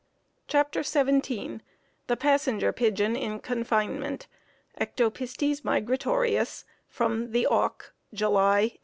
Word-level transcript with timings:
CHAPTER 0.47 0.81
XVII 0.81 1.59
The 2.07 2.17
Passenger 2.17 2.73
Pigeon 2.73 3.15
in 3.15 3.39
Confinement 3.39 4.25
(Ectopistes 4.79 5.61
migratorius) 5.63 6.63
From 6.89 7.33
"The 7.33 7.45
Auk," 7.45 7.93
July, 8.11 8.73
1896. 8.73 8.79